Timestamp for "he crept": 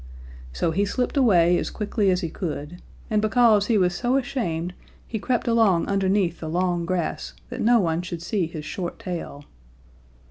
5.05-5.47